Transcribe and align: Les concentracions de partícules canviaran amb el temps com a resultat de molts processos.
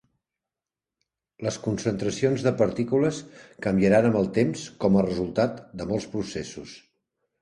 Les 1.47 1.59
concentracions 1.65 2.45
de 2.47 2.53
partícules 2.61 3.19
canviaran 3.69 4.07
amb 4.11 4.19
el 4.23 4.31
temps 4.39 4.65
com 4.85 4.99
a 4.99 5.05
resultat 5.09 5.61
de 5.83 5.89
molts 5.93 6.09
processos. 6.17 6.75